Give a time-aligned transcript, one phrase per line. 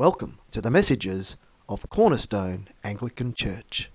[0.00, 1.36] Welcome to the messages
[1.68, 3.90] of Cornerstone Anglican Church.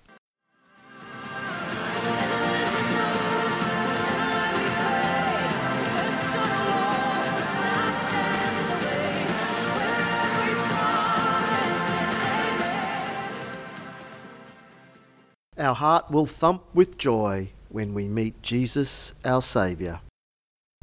[15.58, 20.00] Our heart will thump with joy when we meet Jesus, our Saviour.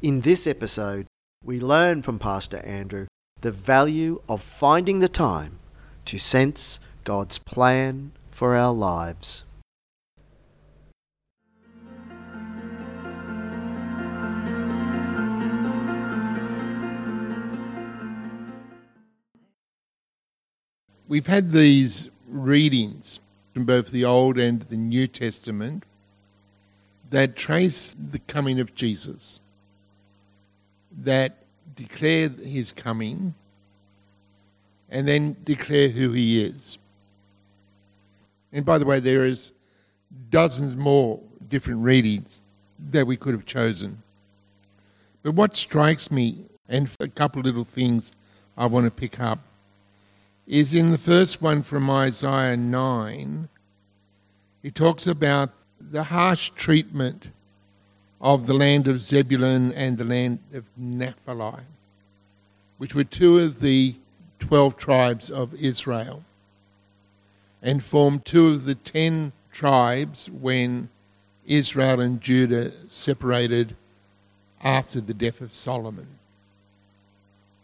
[0.02, 1.06] In this episode,
[1.42, 3.06] we learn from Pastor Andrew
[3.44, 5.58] the value of finding the time
[6.06, 9.44] to sense God's plan for our lives.
[21.06, 23.20] We've had these readings
[23.52, 25.84] from both the Old and the New Testament
[27.10, 29.38] that trace the coming of Jesus,
[31.02, 31.43] that
[31.74, 33.34] declare his coming,
[34.90, 36.78] and then declare who he is.
[38.52, 39.52] And by the way, there is
[40.30, 42.40] dozens more different readings
[42.90, 44.02] that we could have chosen.
[45.22, 48.12] But what strikes me, and a couple little things
[48.56, 49.40] I want to pick up,
[50.46, 53.48] is in the first one from Isaiah 9,
[54.62, 57.28] he talks about the harsh treatment
[58.24, 61.62] of the land of Zebulun and the land of Naphtali,
[62.78, 63.94] which were two of the
[64.38, 66.24] twelve tribes of Israel,
[67.60, 70.88] and formed two of the ten tribes when
[71.44, 73.76] Israel and Judah separated
[74.62, 76.06] after the death of Solomon.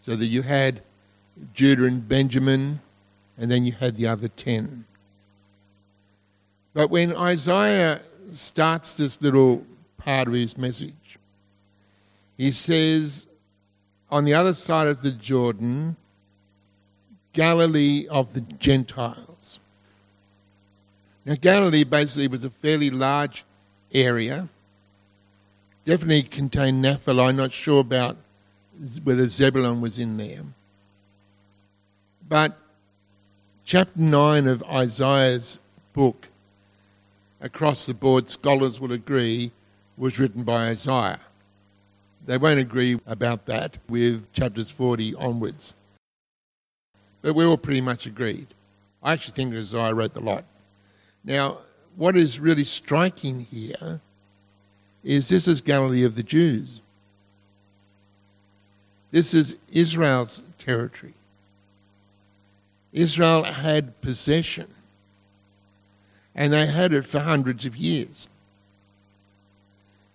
[0.02, 0.82] So that you had
[1.54, 2.80] Judah and Benjamin,
[3.38, 4.84] and then you had the other ten.
[6.74, 9.64] But when Isaiah starts this little
[10.00, 11.18] part of his message,
[12.36, 13.26] he says,
[14.10, 15.96] on the other side of the Jordan,
[17.32, 19.60] Galilee of the Gentiles.
[21.24, 23.44] Now, Galilee basically was a fairly large
[23.92, 24.48] area.
[25.84, 27.20] Definitely contained Naphtali.
[27.22, 28.16] I'm not sure about
[29.04, 30.42] whether Zebulun was in there.
[32.28, 32.56] But
[33.64, 35.58] chapter 9 of Isaiah's
[35.92, 36.28] book,
[37.40, 39.52] across the board, scholars will agree,
[40.00, 41.20] was written by Isaiah.
[42.26, 45.74] They won't agree about that with chapters 40 onwards.
[47.20, 48.46] But we're all pretty much agreed.
[49.02, 50.44] I actually think Isaiah wrote the lot.
[51.22, 51.58] Now,
[51.96, 54.00] what is really striking here
[55.04, 56.80] is this is Galilee of the Jews.
[59.10, 61.12] This is Israel's territory.
[62.94, 64.68] Israel had possession,
[66.34, 68.28] and they had it for hundreds of years.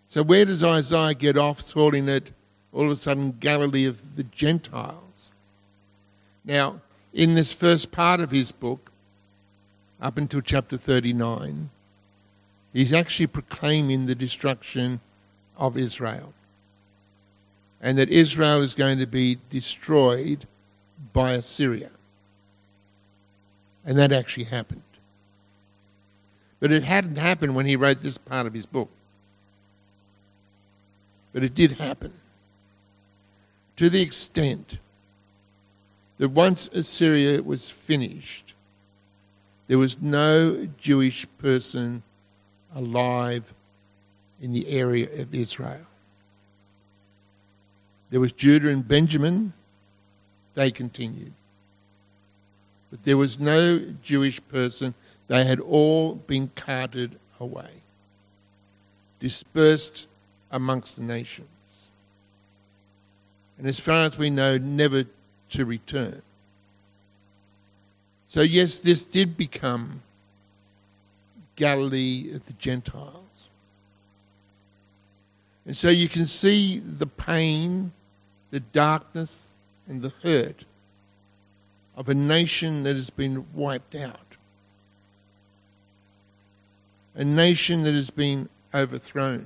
[0.07, 2.31] So, where does Isaiah get off calling it
[2.71, 5.31] all of a sudden Galilee of the Gentiles?
[6.43, 6.81] Now,
[7.13, 8.91] in this first part of his book,
[10.01, 11.69] up until chapter 39,
[12.73, 14.99] he's actually proclaiming the destruction
[15.57, 16.33] of Israel.
[17.81, 20.45] And that Israel is going to be destroyed
[21.13, 21.91] by Assyria.
[23.85, 24.81] And that actually happened.
[26.59, 28.89] But it hadn't happened when he wrote this part of his book.
[31.35, 32.13] But it did happen.
[33.75, 34.77] To the extent
[36.17, 38.53] that once Assyria was finished,
[39.67, 42.03] there was no Jewish person
[42.73, 43.43] alive
[44.41, 45.85] in the area of Israel.
[48.11, 49.51] There was Judah and Benjamin,
[50.53, 51.33] they continued.
[52.91, 54.93] But there was no Jewish person,
[55.27, 57.71] they had all been carted away,
[59.19, 60.07] dispersed
[60.55, 61.47] amongst the nations.
[63.57, 65.03] And as far as we know, never
[65.49, 66.21] to return.
[68.27, 70.01] So, yes, this did become
[71.55, 73.49] Galilee of the Gentiles.
[75.65, 77.91] And so you can see the pain,
[78.51, 79.49] the darkness,
[79.87, 80.65] and the hurt
[81.95, 84.19] of a nation that has been wiped out.
[87.15, 89.45] A nation that has been overthrown.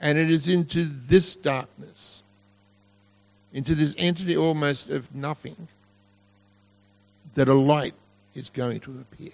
[0.00, 2.22] And it is into this darkness
[3.52, 5.68] into this entity almost of nothing,
[7.34, 7.94] that a light
[8.34, 9.32] is going to appear.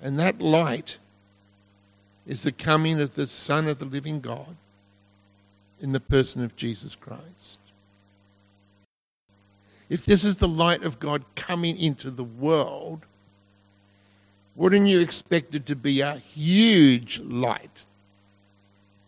[0.00, 0.98] And that light
[2.26, 4.56] is the coming of the Son of the living God
[5.80, 7.58] in the person of Jesus Christ.
[9.88, 13.02] If this is the light of God coming into the world,
[14.56, 17.84] wouldn't you expect it to be a huge light?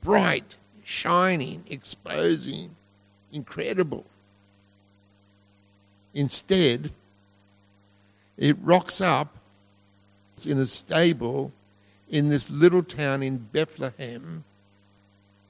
[0.02, 2.74] Bright, shining, exposing,
[3.32, 4.04] incredible.
[6.14, 6.90] Instead,
[8.36, 9.36] it rocks up
[10.46, 11.52] in a stable
[12.08, 14.44] in this little town in Bethlehem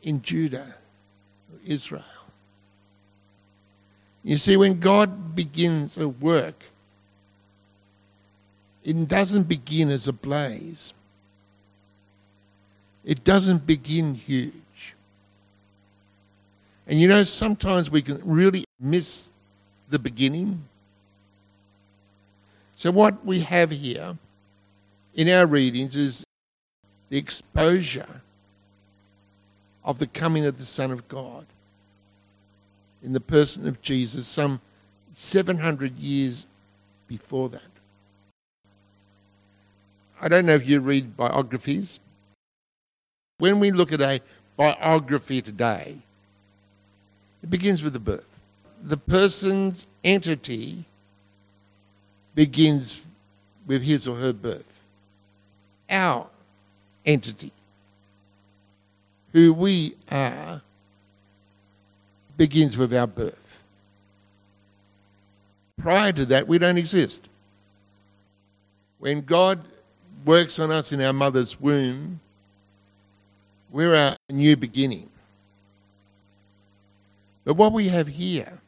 [0.03, 0.75] in Judah,
[1.65, 2.05] Israel.
[4.25, 6.65] You see, when God begins a work,
[8.85, 10.93] it doesn't begin as a blaze.
[13.05, 14.53] It doesn't begin huge.
[16.87, 19.29] And you know, sometimes we can really miss
[19.91, 20.65] the beginning.
[22.77, 24.17] So, what we have here
[25.15, 26.25] in our readings is
[27.11, 28.23] the exposure
[29.85, 31.47] of the coming of the Son of God
[33.03, 34.61] in the person of Jesus some
[35.15, 36.47] 700 years
[37.07, 37.63] before that.
[40.21, 42.01] I don't know if you read biographies.
[43.39, 44.21] When we look at a
[44.57, 45.99] biography today,
[47.43, 48.25] it begins with the birth.
[48.83, 50.85] The person's entity
[52.35, 53.01] begins
[53.67, 54.65] with his or her birth.
[55.91, 56.27] Our
[57.07, 57.53] entity,
[59.33, 60.61] who we are,
[62.37, 63.35] begins with our birth.
[65.79, 67.29] Prior to that, we don't exist.
[68.99, 69.61] When God
[70.25, 72.21] works on us in our mother's womb,
[73.71, 75.09] we're at a new beginning.
[77.45, 78.59] But what we have here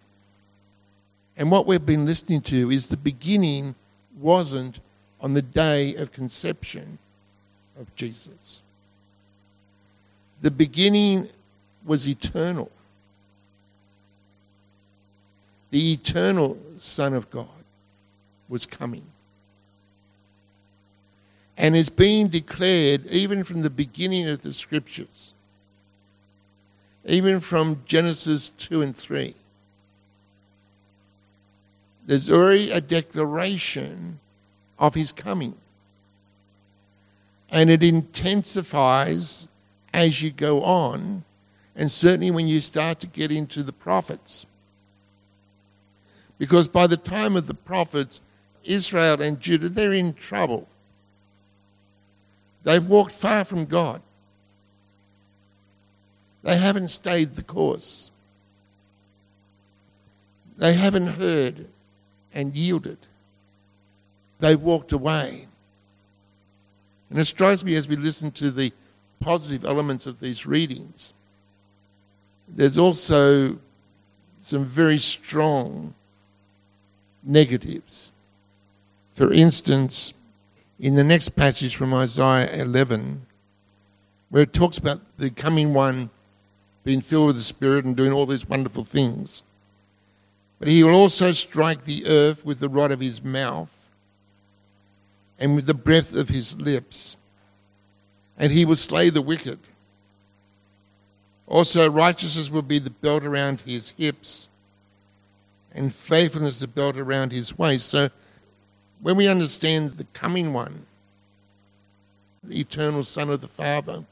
[1.37, 3.75] and what we've been listening to is the beginning
[4.19, 4.81] wasn't
[5.21, 6.99] on the day of conception
[7.79, 8.61] of Jesus.
[10.43, 11.29] The beginning
[11.85, 12.71] was eternal.
[15.71, 17.49] The eternal Son of God
[18.49, 19.05] was coming.
[21.61, 25.35] And is being declared even from the beginning of the scriptures,
[27.05, 29.35] even from Genesis 2 and 3.
[32.07, 34.21] There's already a declaration
[34.79, 35.55] of his coming.
[37.51, 39.47] And it intensifies
[39.93, 41.25] as you go on,
[41.77, 44.47] and certainly when you start to get into the prophets.
[46.39, 48.23] Because by the time of the prophets,
[48.65, 50.67] Israel and Judah, they're in trouble.
[52.63, 54.03] They've walked far from God.
[56.43, 58.11] They haven't stayed the course.
[60.57, 61.67] They haven't heard
[62.33, 62.99] and yielded.
[64.41, 65.47] They've walked away.
[67.11, 68.73] And it strikes me as we listen to the
[69.21, 71.13] positive elements of these readings,
[72.49, 73.59] there's also
[74.41, 75.95] some very strong
[77.23, 78.11] negatives.
[79.15, 80.15] For instance,
[80.81, 83.27] in the next passage from Isaiah 11,
[84.31, 86.09] where it talks about the coming one
[86.85, 89.43] being filled with the Spirit and doing all these wonderful things.
[90.59, 93.69] But he will also strike the earth with the rod of his mouth
[95.39, 97.17] and with the breath of his lips,
[98.39, 99.59] and he will slay the wicked.
[101.47, 104.49] Also, righteousness will be the belt around his hips,
[105.75, 107.89] and faithfulness the belt around his waist.
[107.89, 108.09] So,
[109.03, 110.87] when we understand the coming one,
[112.45, 114.05] the eternal Son of the Father,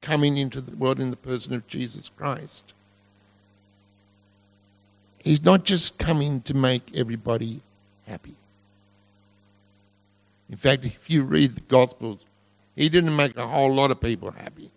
[0.00, 2.74] coming into the world in the person of Jesus Christ,
[5.18, 7.60] he's not just coming to make everybody
[8.06, 8.34] happy.
[10.50, 12.24] In fact, if you read the Gospels,
[12.76, 14.70] he didn't make a whole lot of people happy.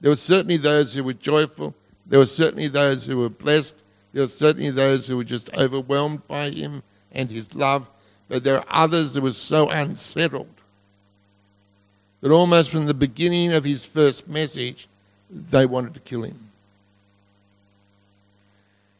[0.00, 1.74] There were certainly those who were joyful.
[2.06, 3.74] There were certainly those who were blessed.
[4.12, 7.86] There were certainly those who were just overwhelmed by him and his love.
[8.28, 10.48] But there are others that were so unsettled
[12.20, 14.88] that almost from the beginning of his first message,
[15.30, 16.38] they wanted to kill him.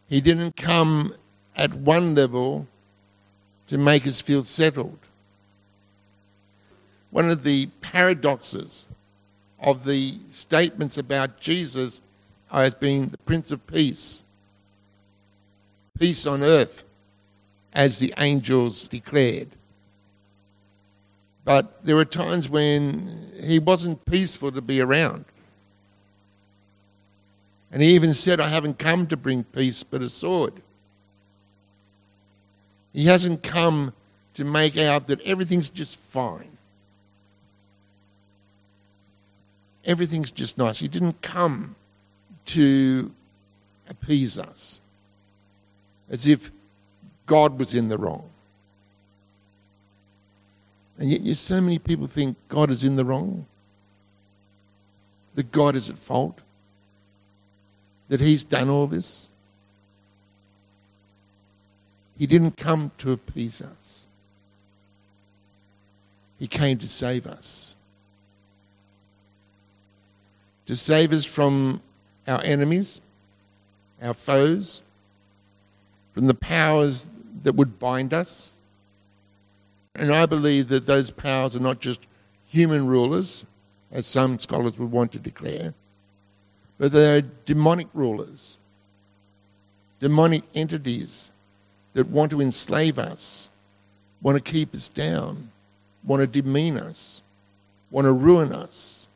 [0.08, 1.14] He didn't come
[1.56, 2.66] at one level
[3.68, 4.98] to make us feel settled.
[7.10, 8.86] One of the paradoxes
[9.60, 12.00] of the statements about Jesus
[12.50, 14.24] as being the Prince of Peace,
[15.98, 16.82] peace on earth,
[17.72, 19.48] as the angels declared.
[21.44, 25.24] But there were times when he wasn't peaceful to be around.
[27.72, 30.54] And he even said, I haven't come to bring peace but a sword.
[32.92, 33.92] He hasn't come
[34.34, 36.50] to make out that everything's just fine.
[39.84, 40.78] everything's just nice.
[40.78, 41.74] He didn't come
[42.46, 43.10] to
[43.88, 44.80] appease us
[46.08, 46.50] as if
[47.30, 48.28] God was in the wrong.
[50.98, 53.46] And yet, so many people think God is in the wrong,
[55.36, 56.40] that God is at fault,
[58.08, 59.30] that He's done all this.
[62.18, 64.06] He didn't come to appease us.
[66.40, 67.76] He came to save us.
[70.66, 71.80] To save us from
[72.26, 73.00] our enemies,
[74.02, 74.80] our foes,
[76.12, 77.08] from the powers
[77.42, 78.54] that would bind us.
[79.94, 82.00] And I believe that those powers are not just
[82.46, 83.44] human rulers,
[83.92, 85.74] as some scholars would want to declare,
[86.78, 88.56] but they are demonic rulers,
[89.98, 91.30] demonic entities
[91.94, 93.50] that want to enslave us,
[94.22, 95.50] want to keep us down,
[96.04, 97.20] want to demean us,
[97.90, 99.08] want to ruin us.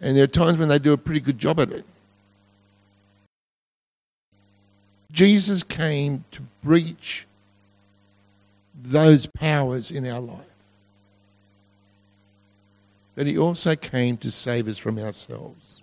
[0.00, 1.84] And there are times when they do a pretty good job at it.
[5.14, 7.24] Jesus came to breach
[8.82, 10.40] those powers in our life.
[13.14, 15.80] But he also came to save us from ourselves.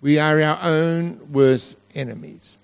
[0.00, 2.56] We are our own worst enemies.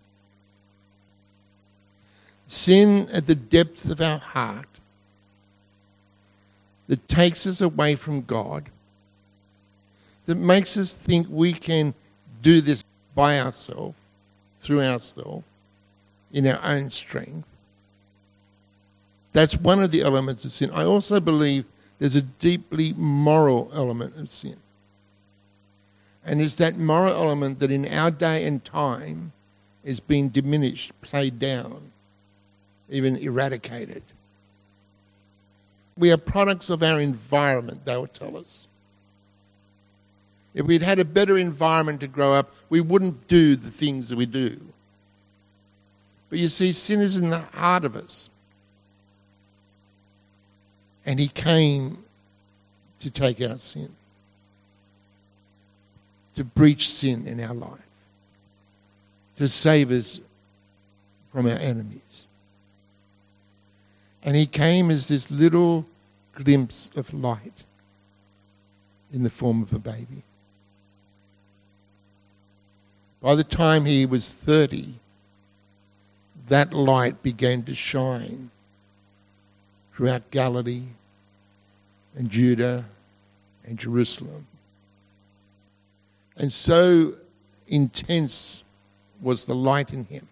[2.46, 4.68] Sin at the depths of our heart
[6.88, 8.70] that takes us away from God,
[10.24, 11.92] that makes us think we can
[12.40, 12.84] do this
[13.16, 13.96] by ourselves,
[14.60, 15.44] through ourselves,
[16.32, 17.48] in our own strength.
[19.32, 20.70] That's one of the elements of sin.
[20.72, 21.64] I also believe
[21.98, 24.56] there's a deeply moral element of sin.
[26.24, 29.32] And it's that moral element that in our day and time
[29.84, 31.80] is being diminished, played down,
[32.90, 34.02] even eradicated.
[35.96, 38.66] We are products of our environment, they will tell us.
[40.56, 44.16] If we'd had a better environment to grow up, we wouldn't do the things that
[44.16, 44.58] we do.
[46.28, 48.28] But you see, sin is in the heart of us.
[51.04, 52.02] And He came
[52.98, 53.94] to take our sin
[56.36, 57.80] to breach sin in our life,
[59.36, 60.20] to save us
[61.32, 62.26] from our enemies.
[64.22, 65.86] And he came as this little
[66.34, 67.64] glimpse of light
[69.12, 70.22] in the form of a baby.
[73.20, 74.94] By the time he was 30,
[76.48, 78.50] that light began to shine
[79.94, 80.84] throughout Galilee
[82.14, 82.84] and Judah
[83.64, 84.46] and Jerusalem.
[86.36, 87.14] And so
[87.66, 88.62] intense
[89.20, 90.28] was the light in him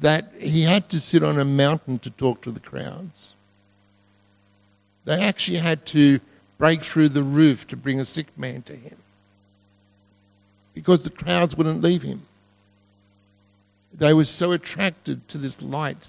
[0.00, 3.34] that he had to sit on a mountain to talk to the crowds.
[5.04, 6.20] They actually had to
[6.58, 8.96] break through the roof to bring a sick man to him
[10.80, 12.22] because the crowds wouldn't leave him.
[13.92, 16.08] They were so attracted to this light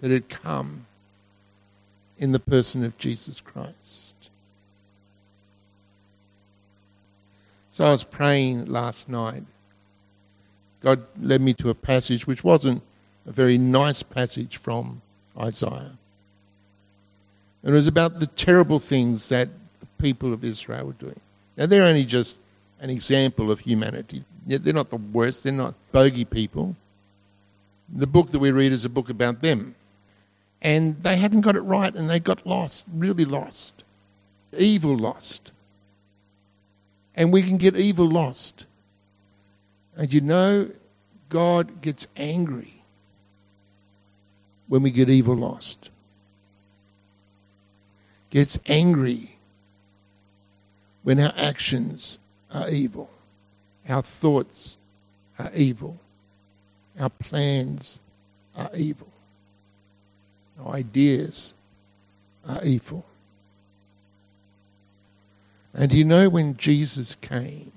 [0.00, 0.86] that had come
[2.16, 4.14] in the person of Jesus Christ.
[7.72, 9.42] So I was praying last night.
[10.80, 12.82] God led me to a passage which wasn't
[13.26, 15.02] a very nice passage from
[15.38, 15.92] Isaiah.
[17.62, 21.20] And it was about the terrible things that the people of Israel were doing.
[21.58, 22.36] Now, they're only just
[22.80, 24.24] an example of humanity.
[24.46, 26.74] Yet They're not the worst, they're not bogey people.
[27.92, 29.74] The book that we read is a book about them.
[30.62, 33.82] And they hadn't got it right and they got lost, really lost.
[34.56, 35.52] Evil lost
[37.20, 38.64] and we can get evil lost.
[39.96, 40.70] And you know,
[41.28, 42.82] God gets angry
[44.68, 45.90] when we get evil lost.
[48.30, 49.36] Gets angry
[51.02, 52.18] when our actions
[52.52, 53.10] are evil,
[53.88, 54.76] our thoughts
[55.38, 55.98] are evil,
[56.98, 57.98] our plans
[58.56, 59.08] are evil,
[60.60, 61.54] our ideas
[62.46, 63.04] are evil.
[65.72, 67.70] And you know, when Jesus came,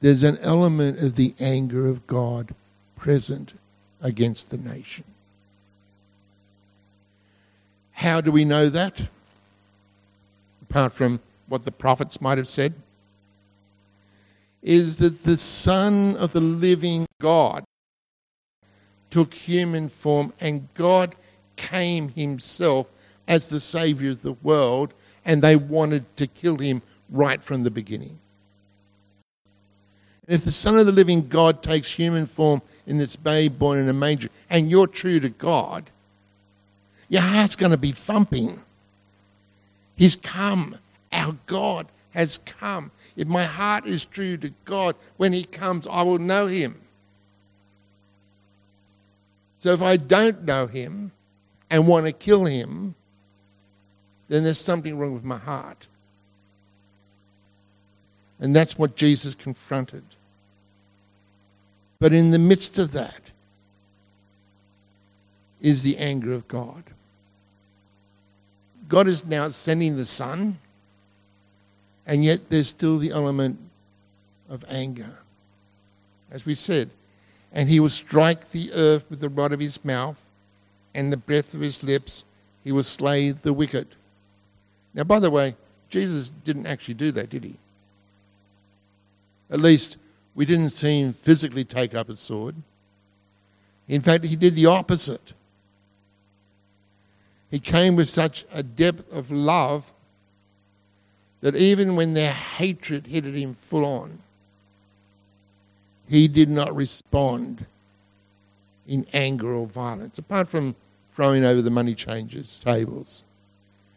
[0.00, 2.54] there's an element of the anger of God
[2.96, 3.54] present
[4.00, 5.04] against the nation.
[7.92, 9.00] How do we know that?
[10.62, 12.74] Apart from what the prophets might have said,
[14.62, 17.64] is that the Son of the living God
[19.10, 21.14] took human form and God
[21.56, 22.86] came himself
[23.26, 24.92] as the Savior of the world
[25.24, 28.18] and they wanted to kill him right from the beginning.
[30.26, 33.78] And if the Son of the living God takes human form in this babe born
[33.78, 35.90] in a manger, and you're true to God,
[37.08, 38.60] your heart's going to be thumping.
[39.96, 40.76] He's come.
[41.12, 42.90] Our God has come.
[43.16, 46.80] If my heart is true to God, when He comes, I will know Him.
[49.58, 51.10] So if I don't know Him
[51.70, 52.94] and want to kill Him,
[54.28, 55.86] then there's something wrong with my heart.
[58.40, 60.04] And that's what Jesus confronted.
[61.98, 63.20] But in the midst of that
[65.60, 66.84] is the anger of God.
[68.88, 70.58] God is now sending the Son,
[72.08, 73.58] and yet there's still the element
[74.48, 75.18] of anger.
[76.30, 76.90] As we said,
[77.52, 80.16] and he will strike the earth with the rod of his mouth
[80.94, 82.24] and the breath of his lips.
[82.64, 83.86] He will slay the wicked.
[84.94, 85.54] Now, by the way,
[85.90, 87.54] Jesus didn't actually do that, did he?
[89.50, 89.96] At least,
[90.34, 92.54] we didn't see him physically take up a sword.
[93.86, 95.32] In fact, he did the opposite.
[97.50, 99.84] He came with such a depth of love
[101.40, 104.18] that even when their hatred hit him full on,
[106.08, 107.66] he did not respond
[108.86, 110.74] in anger or violence, apart from
[111.14, 113.22] throwing over the money changers' tables.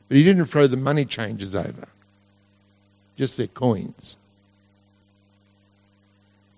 [0.08, 1.88] But he didn't throw the money changers over,
[3.16, 4.18] just their coins.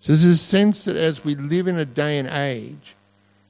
[0.01, 2.95] So there's a sense that as we live in a day and age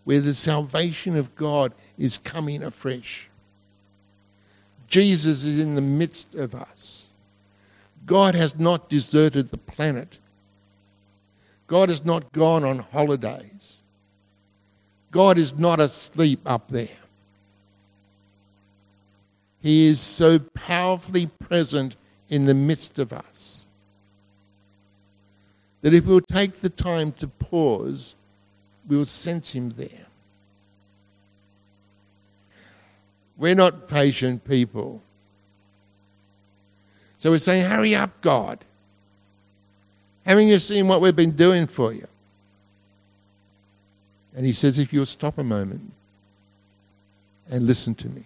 [0.03, 3.29] where the salvation of God is coming afresh,
[4.87, 7.07] Jesus is in the midst of us.
[8.05, 10.17] God has not deserted the planet.
[11.67, 13.81] God has not gone on holidays.
[15.11, 16.87] God is not asleep up there.
[19.61, 21.95] He is so powerfully present
[22.29, 23.63] in the midst of us
[25.81, 28.15] that if we'll take the time to pause,
[28.87, 30.07] we will sense Him there.
[33.37, 35.01] We're not patient people.
[37.23, 38.59] So we're saying, Hurry up, God.
[40.25, 42.05] Haven't you seen what we've been doing for you?
[44.35, 45.93] And he says, If you'll stop a moment
[47.49, 48.23] and listen to me,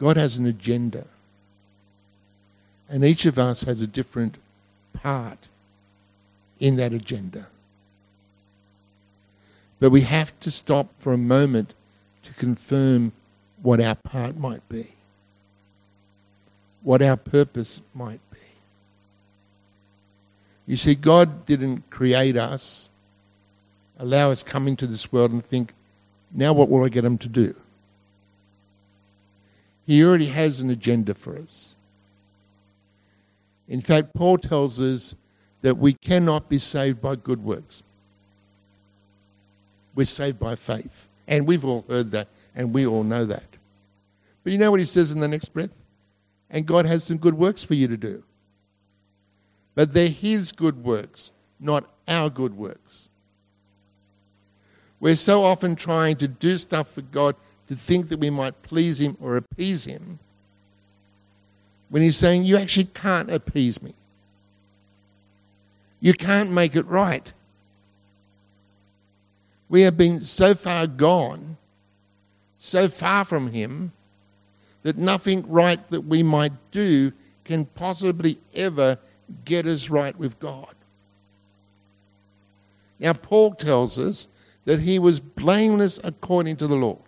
[0.00, 1.04] God has an agenda.
[2.88, 4.36] And each of us has a different
[4.94, 5.48] part
[6.58, 7.48] in that agenda.
[9.78, 11.74] But we have to stop for a moment
[12.22, 13.12] to confirm
[13.60, 14.94] what our part might be,
[16.84, 18.38] what our purpose might be.
[20.66, 22.88] You see, God didn't create us,
[23.98, 25.72] allow us come into this world and think,
[26.32, 27.54] now what will I get him to do?
[29.86, 31.74] He already has an agenda for us.
[33.68, 35.14] In fact, Paul tells us
[35.62, 37.82] that we cannot be saved by good works.
[39.94, 41.08] We're saved by faith.
[41.26, 43.44] And we've all heard that, and we all know that.
[44.42, 45.70] But you know what he says in the next breath?
[46.50, 48.22] And God has some good works for you to do.
[49.74, 53.08] But they're His good works, not our good works.
[55.00, 57.36] We're so often trying to do stuff for God
[57.68, 60.18] to think that we might please Him or appease Him
[61.88, 63.94] when He's saying, You actually can't appease me.
[66.00, 67.32] You can't make it right.
[69.68, 71.56] We have been so far gone,
[72.58, 73.92] so far from Him,
[74.84, 77.10] that nothing right that we might do
[77.44, 78.96] can possibly ever
[79.44, 80.74] get us right with God.
[83.00, 84.28] Now, Paul tells us
[84.66, 86.98] that he was blameless according to the law,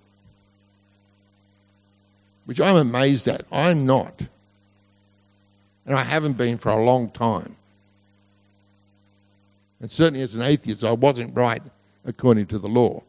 [2.47, 3.47] which I'm amazed at.
[3.53, 4.21] I'm not.
[5.87, 7.55] And I haven't been for a long time.
[9.81, 11.63] And certainly as an atheist, I wasn't right
[12.05, 13.03] according to the law.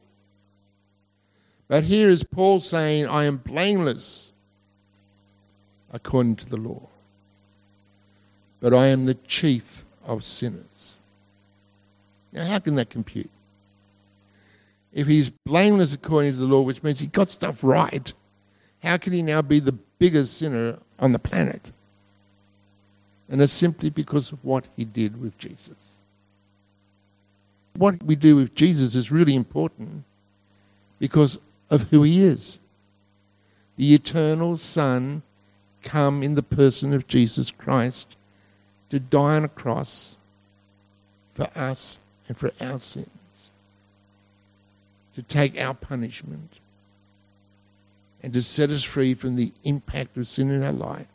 [1.69, 4.31] But here is Paul saying, I am blameless
[5.91, 6.81] according to the law
[8.59, 10.97] but I am the chief of sinners.
[12.31, 13.29] Now, how can that compute?
[14.93, 18.11] If he's blameless according to the law, which means he got stuff right,
[18.81, 21.61] how can he now be the biggest sinner on the planet?
[23.29, 25.75] And it's simply because of what he did with Jesus.
[27.75, 30.03] What we do with Jesus is really important
[30.99, 31.37] because
[31.69, 32.59] of who he is.
[33.75, 35.21] The eternal Son
[35.87, 38.17] come in the person of Jesus Christ
[38.89, 40.17] to die on a cross
[41.33, 41.97] for us
[42.27, 43.07] and for our sins,
[45.15, 46.59] to take our punishment,
[48.21, 51.07] and to set us free from the impact of sin in our life,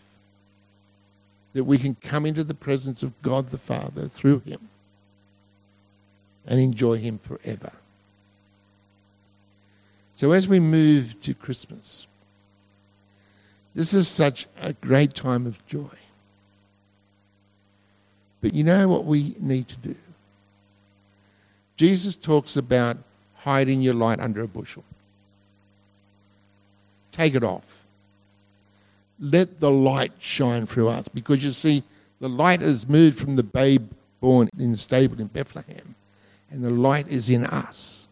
[1.53, 4.71] that we can come into the presence of God the Father through Him
[6.47, 7.73] and enjoy Him forever.
[10.15, 12.07] So, as we move to Christmas,
[13.75, 15.89] this is such a great time of joy.
[18.41, 19.95] But you know what we need to do?
[21.77, 22.99] Jesus talks about
[23.37, 24.85] hiding your light under a bushel.
[27.13, 27.65] Take it off.
[29.21, 31.09] Let the light shine through us.
[31.09, 31.83] Because you see,
[32.21, 33.89] the light has moved from the babe
[34.21, 35.95] born in the stable in Bethlehem
[36.51, 38.07] And the light is in us.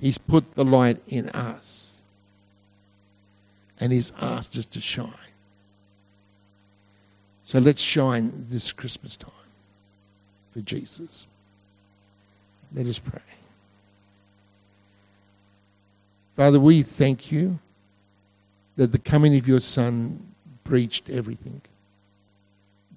[0.00, 1.87] He's put the light in us.
[3.78, 5.12] And He's asked us to shine.
[7.44, 9.30] So let's shine this Christmas time
[10.52, 11.26] for Jesus.
[12.74, 13.22] Let us pray.
[16.36, 17.58] Father, we thank you
[18.76, 20.20] that the coming of your Son
[20.62, 21.60] breached everything,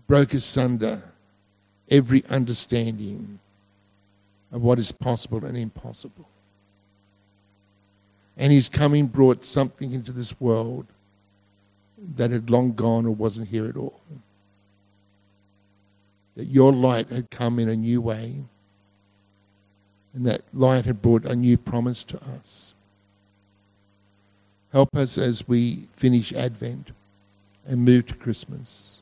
[0.05, 1.01] broke asunder
[1.89, 3.39] every understanding
[4.51, 6.27] of what is possible and impossible.
[8.41, 10.87] And his coming brought something into this world
[12.15, 14.01] that had long gone or wasn't here at all.
[16.35, 18.33] That your light had come in a new way,
[20.15, 22.73] and that light had brought a new promise to us.
[24.71, 26.89] Help us as we finish Advent
[27.67, 28.95] and move to Christmas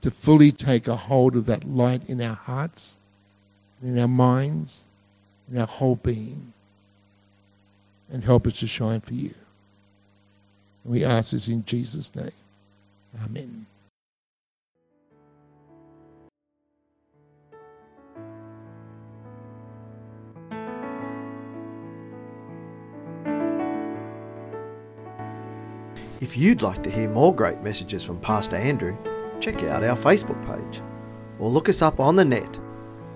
[0.00, 2.96] to fully take a hold of that light in our hearts,
[3.82, 4.84] in our minds,
[5.52, 6.54] in our whole being,
[8.10, 9.34] and help us to shine for you.
[10.84, 12.32] And we ask this in Jesus' name.
[13.24, 13.66] Amen.
[26.20, 28.94] If you'd like to hear more great messages from Pastor Andrew,
[29.40, 30.82] check out our Facebook page
[31.38, 32.60] or look us up on the net